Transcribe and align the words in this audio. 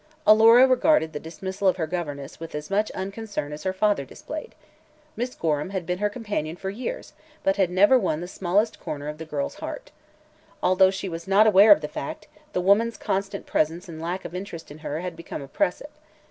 Alora 0.25 0.65
regarded 0.65 1.13
the 1.13 1.19
dismissal 1.19 1.67
of 1.67 1.75
her 1.77 1.85
governess 1.85 2.39
with 2.39 2.55
as 2.55 2.71
much 2.71 2.89
unconcern 2.93 3.53
as 3.53 3.61
her 3.65 3.71
father 3.71 4.03
displayed. 4.03 4.55
Miss 5.15 5.35
Gorham 5.35 5.69
had 5.69 5.85
been 5.85 5.99
her 5.99 6.09
companion 6.09 6.55
for 6.55 6.71
years, 6.71 7.13
but 7.43 7.57
had 7.57 7.69
never 7.69 7.99
won 7.99 8.19
the 8.19 8.27
smallest 8.27 8.79
corner 8.79 9.07
of 9.09 9.19
the 9.19 9.25
girl's 9.25 9.53
heart. 9.59 9.91
Although 10.63 10.89
she 10.89 11.07
was 11.07 11.27
not 11.27 11.45
aware 11.45 11.71
of 11.71 11.81
the 11.81 11.87
fact, 11.87 12.25
the 12.53 12.61
woman's 12.61 12.97
constant 12.97 13.45
presence 13.45 13.87
and 13.87 14.01
lack 14.01 14.25
of 14.25 14.33
interest 14.33 14.71
in 14.71 14.79
her 14.79 15.01
had 15.01 15.15
become 15.15 15.43
oppressive. 15.43 15.91